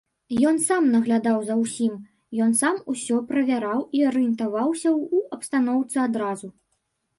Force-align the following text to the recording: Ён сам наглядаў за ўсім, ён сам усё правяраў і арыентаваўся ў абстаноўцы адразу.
Ён 0.51 0.55
сам 0.67 0.85
наглядаў 0.93 1.37
за 1.49 1.57
ўсім, 1.59 1.93
ён 2.47 2.51
сам 2.63 2.75
усё 2.95 3.21
правяраў 3.29 3.79
і 3.99 4.03
арыентаваўся 4.09 4.89
ў 4.95 5.23
абстаноўцы 5.39 5.97
адразу. 6.09 6.47